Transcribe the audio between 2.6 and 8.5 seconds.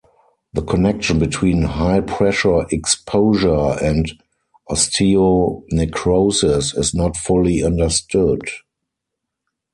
exposure and osteonecrosis is not fully understood.